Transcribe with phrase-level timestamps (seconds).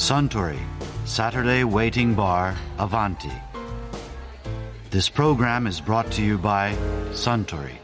[0.00, 0.58] Suntory
[1.04, 3.30] Saturday Waiting Bar Avanti.
[4.90, 6.74] This program is brought to you by
[7.12, 7.74] Suntory.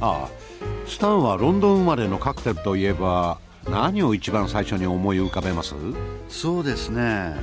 [0.00, 0.28] ああ
[0.86, 3.38] スタンはロンドン生まれのカクテルといえば
[3.68, 5.74] 何を一番最初に思い浮かべます？
[6.28, 7.34] そうですね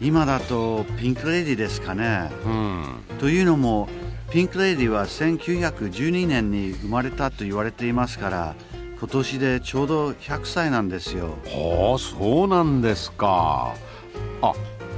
[0.00, 2.84] 今だとピンク・レディですかねうん
[3.18, 3.90] というのも
[4.30, 8.54] ピンク・レディは1912年に生まれたと言われていますから
[9.00, 11.38] 今年でちょうど100歳なんですよ。
[11.46, 13.74] ああそうなんですか。
[14.42, 14.52] あ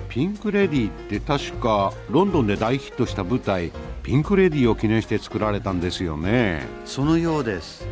[0.09, 3.71] ピンク・レディって確かロンドンで大ヒットした舞台
[4.03, 6.67] ピンク・レディを記念して作られたんですよね。
[6.85, 7.87] そのようです。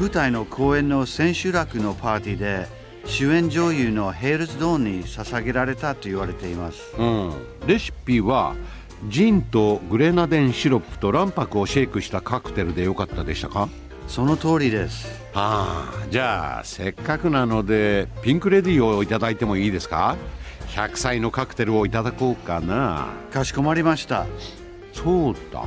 [0.00, 2.66] 舞台の公演の千秋楽のパーティーで
[3.04, 6.94] 主演女優のヘイルズ・ドーンに捧げられたと言われています。
[6.98, 7.32] うん。
[7.66, 8.56] レシピは
[9.08, 13.68] ジンとグレナデンシロップと卵白をシェイクしたカクテルでよかったでしたか？
[14.08, 15.06] その通りです。
[15.34, 20.16] ああじゃあせっかくなのでピンク・レディをいただいてもいいですか
[20.68, 23.08] ？100歳のカクテルをいただこうかな。
[23.32, 24.26] かしこまりました。
[24.92, 25.64] そうだ。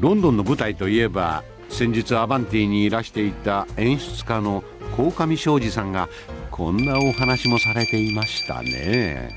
[0.00, 4.62] ロンドンの舞台といえば先日アバンティにいらしていた演出家の
[4.96, 6.08] 鴻上庄司さんが
[6.50, 9.36] こんなお話もされていましたね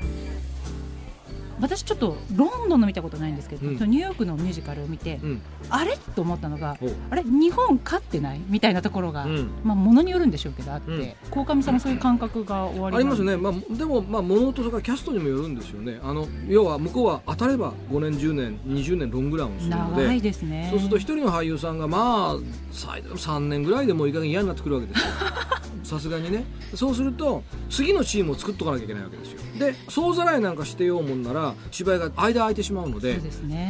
[1.60, 3.74] 私ちょっとロンドンの見たことないんですけど、うん。
[3.74, 5.42] ニューヨークのミュージカルを見て、うん。
[5.70, 5.96] あれ？
[6.16, 8.40] と思ったのがおあれ日本勝ってない？
[8.48, 9.50] みたいなところが、うん。
[9.62, 11.30] まあものによるんでしょうけどあって、うん。
[11.30, 16.00] 鴻上さんもそういう感覚が終わりありますねね、まあ、でも、まあ、物とそれからキャストにもよるんですよね。
[16.02, 20.68] あの要は向こうは当たれば5年10年20年ロングランをするので長いですね。
[20.70, 22.36] そうすると一人の俳優さんがまあ
[22.72, 25.06] 最大3年ぐらいでもういい加減嫌になってくるわけですよ
[25.88, 26.44] さすがにね。
[26.74, 29.38] そうすると次のチームを作っとかなきゃいけないわけですよ。
[29.58, 33.20] で総ざらいなんかしてようもんなら芝居が間空いてしまうので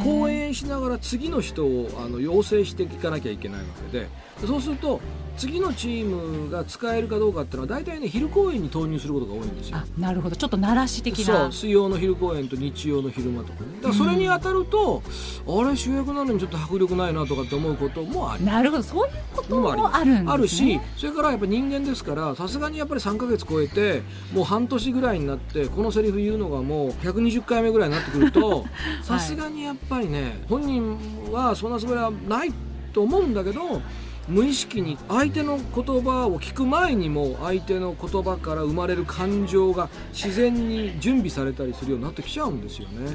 [0.03, 4.09] 公演しながら次の人をあの養成していかなきゃいけないわけで
[4.45, 5.01] そうすると
[5.39, 9.79] 次のチームが使えるかどうかっていうのは大体ね昼公演に投入することが多いんですよ。
[9.79, 10.37] あなるほど。
[10.37, 13.67] ちょっと鳴らし的そなう水曜の昼公演と日曜の昼間とかね。
[13.77, 15.03] だからそれに当たると、
[15.47, 18.45] あれ主役なのにちょっと迫力ないなとかって思うこともあり。
[18.45, 18.83] なるほど。
[18.83, 20.33] そういうことのももあるんですね。
[20.33, 28.65] あるしそれからやっぱ人間ですからさすがにやっぱり3ヶ月超えてもう半年ぐらいになってこのセリフ言うのがもう120回目ぐらいになってくると
[29.03, 30.97] さすがにやっぱりね本人
[31.33, 32.53] はそんなつもりはない
[32.93, 33.81] と思うんだけど
[34.29, 43.15] 無意識に相手の言葉を聞く前にも相手の言葉から生まれる感情が自然に準備されたりするようになってきちゃうんですよね。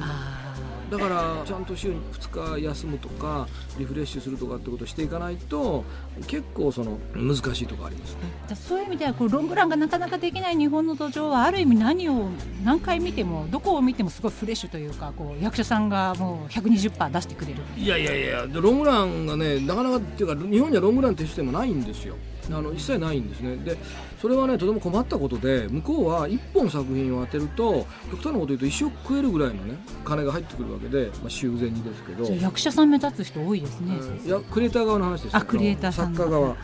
[0.94, 5.84] あだからちゃんと週に2日休むとかリフレッシュするとかってことをしていかないと
[6.26, 8.56] 結構その難しいところありますね。
[8.56, 12.28] そういう意味ではこうロングランがなかなかできない日本の土壌はある意味何を
[12.64, 22.16] 何回見てもどこを見てもすごいフレッシュというかこう役者さんがもう120%出してくれるいやいやいやでロングランがねなかなかっていうか日本にはロングランってシステムないんですよ。
[22.50, 23.56] あの一切ないんですね。
[23.56, 23.76] で
[24.20, 32.24] それはねとても困ったことで向こうは1本作品を当てると極端なこと言うと一生食えるぐらいのね金が入ってくるわけで、まあ、修繕にですけど。
[32.24, 34.26] じゃあ役者さん目立つ人多いですね、うん。
[34.26, 35.38] いやクリエイター側の話ですよ。
[35.38, 36.48] あクリエイターさん作家側。
[36.48, 36.56] はい、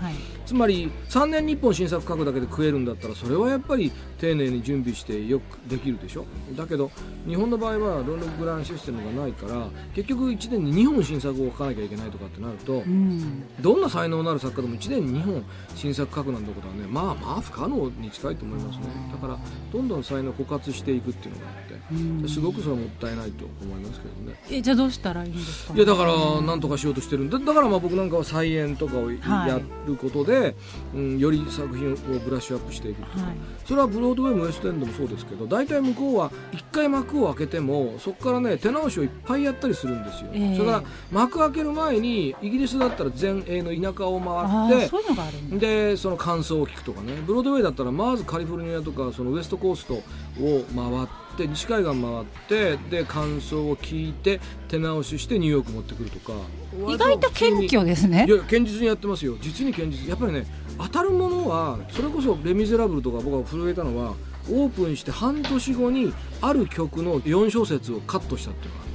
[0.47, 6.27] つまり3年に1本新作書くだけで食えるんだったらそれはやっぱり丁寧に準備してよくできるでしょ？
[6.57, 6.91] だけど
[7.27, 13.45] 日本の場合はロングランシステムがないから結局1年に2本新作を書かなきゃいけないとかってなるとうん。
[13.61, 15.45] どんな才能のある作家でも1年に2本
[15.75, 18.85] 新作書くなんてことはねまあまあ不可能に近いと思いますね。
[19.13, 19.39] だから
[19.73, 22.29] どんどん才能を枯渇していくっていうのがあってうん。
[22.29, 24.39] すごくそれはもったいないと思いますけどね。
[24.51, 25.75] えじゃあどうしたらいいんですか？
[25.75, 30.55] いやだからなんとかしようとしてるんだだからまあ僕なんかは再演とかをやることで、
[30.95, 33.37] うん、より作品をブラッシュアップしていくはい。
[33.65, 40.57] それはブロードウェイもウエストエンドもそうですけど大体向こうは1回幕を開けてもそこからね手直しをいっぱいやったりするんですよ、ええ。
[40.57, 44.91] それから幕開ける前にイギリスだったら全英の田舎をあ回っ
[45.51, 47.15] てでその感想を聞くとかね。
[47.27, 50.03] ブロードウェイだったらまずカリフォルニアとかそのウエストコーストを
[50.75, 56.33] 回って西海岸回ってで感想を聞いて手直ししてニューヨーク持ってくるとか。
[56.89, 58.27] 意外と謙虚ですね。
[58.29, 59.37] いや堅実にやってますよ。
[59.41, 60.09] 実に堅実。
[60.09, 60.47] やっぱりね
[60.83, 64.15] 当たるものはそれこそ「レ・ミゼラブル」とか僕が震えたのは
[64.51, 68.91] オープンして半年後にある曲の4小節をカットしたっていうのが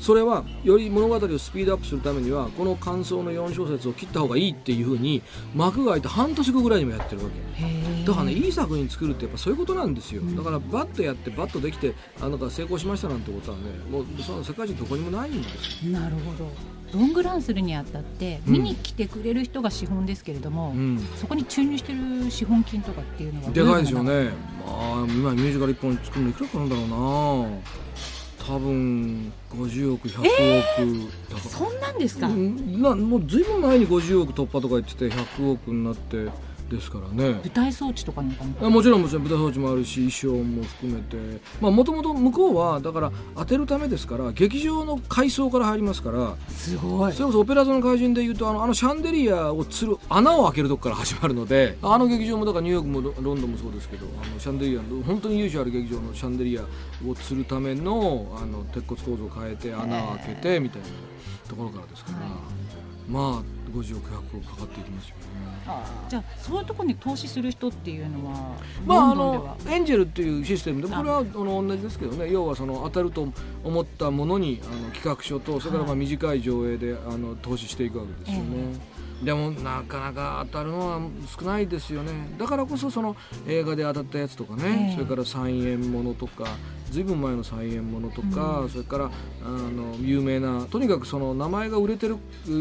[0.00, 5.22] それはより物語をスピードアップするためにはこの感想の4小節を切った方がいいっていうふうに
[5.54, 8.04] 幕が開いて半年後ぐらいにもやってるわけ。
[8.04, 15.92] だからねいい作品作るってやっぱそういうことなんですよ、だからバッとやってバッとできてあなた成功しましたなんてことはねもうその世界中どこにもないんですよ。
[15.92, 18.52] なるほどロングランするにあたってうん。
[18.54, 20.98] 見に来てくれる人が資本ですけれども、うん。
[21.16, 24.30] そこに注入してる資本金とかっていうのはでかいですよね。
[24.64, 26.64] まあ今ミュージカル1本作るのいくらかな。
[26.64, 27.58] んだろうな
[28.48, 31.42] 多分50億100億、だか。
[31.44, 32.80] らそんなんですか、うん。
[32.80, 36.28] なもうずいぶん前に50億突破とか言ってて100億になって
[36.68, 37.40] ですからね。
[37.42, 38.70] 舞台装置とかなんかも。
[38.70, 41.16] もちろんもちろん舞台装置もあるし衣装も含めて。
[41.60, 46.34] もともと向こうはだから当てるためですから劇場の階層から入りますから。
[46.48, 47.12] すごい。
[47.12, 56.62] それこそオペラ座の怪人でいうとあのあのシャンデリアをつる穴を開けるとこから始まるのであの劇場もだからニューヨークもロロンドンもそうですけどあのシャンデリアの本当に由緒ある劇場のシャンデリア
[57.06, 60.88] をつるためのあの鉄骨構造を変えて穴を開けてみたいな
[61.48, 62.18] ところからですから、
[63.08, 65.22] まあ50億100億かかっていきますよね。
[66.08, 68.54] じゃあそういうところに投資する人っていうのは
[68.86, 72.30] まあ、あのエンジェルっていうシステムでこれはあの同じですけどね。
[72.30, 73.28] 要はその当たると
[73.64, 75.98] 思ったものにあの企画書とそれからまあはい。
[75.98, 78.98] 短い上映であの投資していくわけですよね。
[79.22, 81.00] でもなかなか当たるのは
[81.38, 82.12] 少ないですよね。
[82.38, 83.16] だからこそその
[83.46, 84.94] 映画で当たったやつとかね、ええ。
[84.94, 86.44] それから再演ものとか
[86.90, 88.70] ずいぶん前の再演ものとか、うん。
[88.70, 89.10] それから
[89.44, 92.16] あの有名なとにかくその名前が売れてる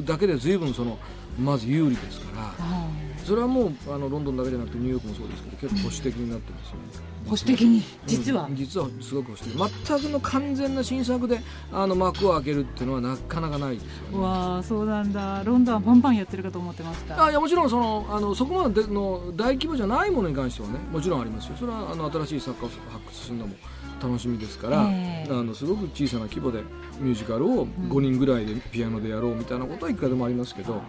[0.05, 0.97] だけでずいぶんその
[1.37, 2.87] まず有利ですからあ
[3.23, 6.81] それはもうあのロンドンだけじゃなくてニューヨークもそうですけど結構保守的になってますよね。
[7.25, 7.83] 保守的に？
[8.05, 8.55] 実は、うん。
[8.55, 8.87] 実は？
[9.01, 9.41] すごく保守。
[9.51, 11.41] 的全くの完全な新作で
[11.73, 14.23] あの幕を開けるっていうのはなかなかないですよね。
[14.23, 15.43] わあそうなんだ。
[15.43, 17.21] ロンドンはバンバンやってるかと思ってました。
[17.21, 21.57] あいやもちろんそのあのそこまでの大規模じゃないものに関してはねもちろんありますよ。
[21.59, 23.55] それはあの新しい作家を発掘するのも
[24.01, 25.31] 楽しみですから、ええ。
[25.31, 26.61] あのすごく小さな規模で
[26.99, 30.81] ミュージカルを5人ぐらいでピアノでやろうみたいなことはいくらでもありますけど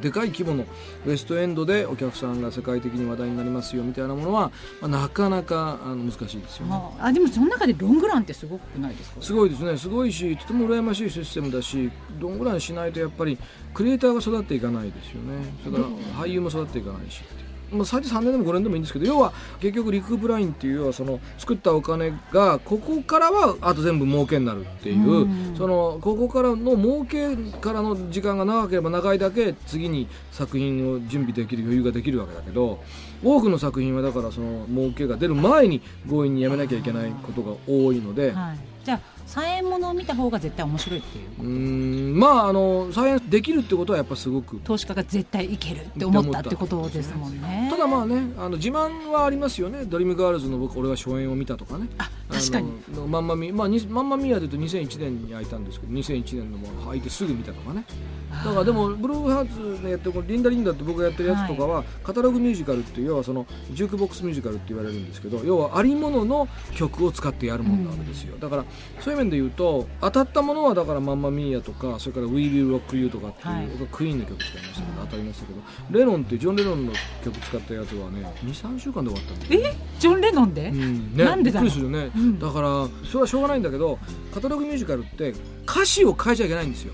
[0.00, 0.64] でかい規模の
[1.04, 4.50] ウエストエンドでお客さんが世界的に話題になりますよみたいなものは、
[4.80, 6.72] まあ、なかなかあの難しいですよね。
[7.00, 7.06] あ。
[7.06, 9.20] あでもその中でロングランってすごくないですか？
[9.20, 9.76] すごいですね。
[9.76, 11.90] すごいしとても羨ましいシステムだし
[12.20, 13.36] どんぐらいしないとやっぱり
[13.74, 15.52] クリエイターが育っていかないですよね。
[15.64, 15.88] それから
[16.24, 32.82] 俳優も育っていかないしっていうまあ、最低3年でも5年でもいいんですけど要は結局リクープラインっていう要はその作ったお金がここからはあと全部儲けになるっていう、うんそのここからの儲けからの時間が長ければ長いだけ次に作品を準備できる余裕ができるわけだけど
[33.22, 38.32] 多くの作品はだからその儲けが出る前に強引にやめなきゃいけないことが多いので。
[38.32, 44.60] はい、じゃあ再演ものを見た方が絶対面白いっていううーんまああの再演できるってことはやっぱすごく。
[44.64, 47.68] 投資家が絶対いけるって思ったってことですもんね。
[47.70, 49.84] ただまあねあの自慢はありますよね。
[49.84, 51.88] ドリームガールズの僕俺は初演を見たとかね。
[51.98, 52.72] あ確かに。
[52.92, 57.84] あのマンマミまあにマンマミアでと2001年に開いたんですけど2001年のもう開いてすぐ見たとかね。
[58.32, 68.64] だからでもブルーハーツのやってるこのリンダリンダって僕がやってるやつとかは、カタログミュージカルっていう要はそのジュークボックスミュージカルって言われるんですけど要はありものの曲を使ってやるものなわけですよ、だから
[69.00, 73.66] そういう面で言うと当たったものはだからマンマミーヤとかそれから We Will Rock You とかっていう、はい。
[73.66, 75.60] 僕はクイーンの曲使いましたけど当たりましたけど
[75.98, 76.92] レノンってジョン・レノンの
[77.24, 81.70] 曲使ったやつはね23週間で終わったんだよえジョン・レノンで、うんね、なんでだろう？
[81.70, 82.38] びっくりするよね、うん。
[82.38, 83.98] だからそれはしょうがないんだけど
[84.32, 85.34] カタログミュージカルって
[85.66, 86.92] 歌詞を変えちゃいけないんですよ。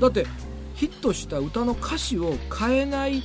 [0.00, 0.26] だって
[0.74, 3.22] ヒットした歌の歌詞を変えない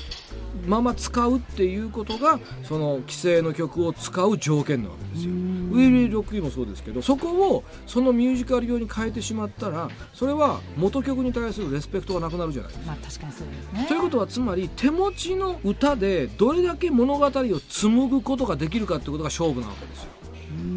[0.66, 5.32] まま使うっていうことがその既成の曲を使う条件なわけですよ。
[5.32, 12.92] ウィリー・ロック・ユーもそうですけどそこをそのミュージカル用に変えてしまったらそれは元曲に対するレスペクトがなくなるじゃないですか。
[12.92, 20.10] まあ確かにそうですねということはつまり手持ちの歌でどれだけ物語を紡ぐことができるかってことが勝負なわけですよ。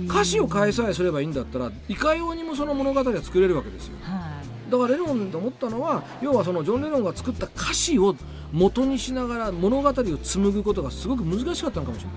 [0.08, 3.94] 歌詞を変えさえすればいいんだったらいかようにもその物語は作れるわけですよ。
[4.02, 4.34] はい
[4.74, 8.16] だからレノンと思ったのは要はそのジョン・レノンが作った歌詞を
[8.52, 12.08] 元にしながら物語を紡ぐことがすごく難しかったのかもしれ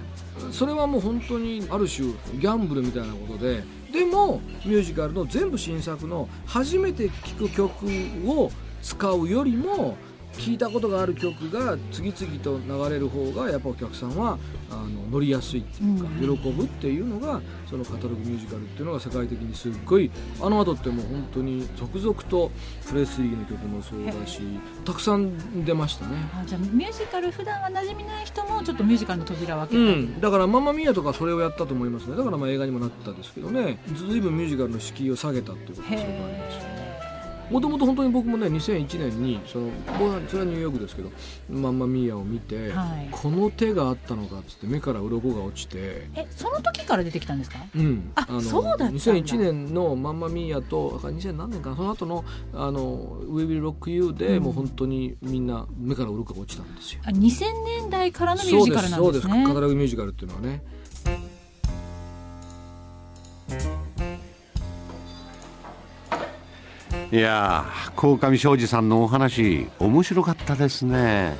[0.44, 0.54] ない。
[0.54, 3.64] それはもう本当にある種ギャンブルみたいなことで。
[3.92, 7.86] でもミュージカルの全部新作の初めて聴く曲
[8.26, 9.98] を使うよりも
[10.34, 14.38] 聴いたことがある曲が次々と流れる方がやっぱお客さんは
[14.70, 16.38] あの乗りやすいっていうか、うん。
[16.38, 22.52] 喜ぶっていうのがそのカタログミュージカルっていうのが世界的にすっごいあの後ってもう本当に続々と
[22.88, 24.42] プレスリーの曲もそうだし
[24.84, 26.16] たくさん出ましたね。
[26.34, 32.16] あじゃあミュージカル普段は馴染みない人もちょっとミュージカルの扉を開けたり、うん、だからママミーヤとかそれをやったと思いますね。
[32.16, 33.80] だからまあ映画にもなったですけどね。
[33.96, 36.77] ずいぶんミュージカルの敷居を下げたっていうことがすごくありますよね
[37.50, 41.12] もともと本当に僕もね2001年にその僕はそれはニューヨークですけど
[41.50, 43.08] マンマミーヤを見て、はい。
[43.12, 46.08] この手があったのかっつって目から鱗が落ちて。
[46.14, 47.60] えその時から出てきたんですか？
[47.76, 49.00] うん、あそうだったんだ。
[49.00, 54.44] 2001年の「マンマミーヤと」あ2000何年かなその後のあの「We Will Rock You で」うん。
[54.44, 57.02] もう本当にみんな目から鱗が落ちたんですよ。
[57.06, 57.46] あ2000
[57.82, 58.98] 年代からのミュージカルなんですね。
[58.98, 59.48] そうですそうです。
[59.48, 60.64] カタログミュージカルっていうのはね
[67.12, 71.38] いやー鴻上庄司さんのお話面白かったですね。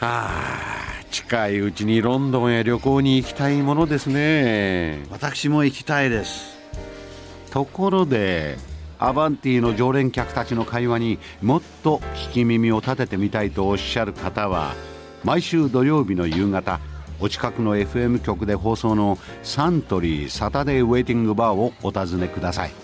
[0.00, 5.04] あー近いうちにロンドンへ旅行に行きたいものですね。
[5.10, 6.56] 私も行きたいです。
[7.50, 8.56] ところで
[8.98, 14.74] アバンティの常連客たちの会話にもっと聞き耳を立ててみたいとおっしゃる方は
[15.24, 16.80] 毎週土曜日の夕方
[17.20, 22.83] お近くの FM 局で放送のサントリーサタデーウェイティングバーをお尋ねください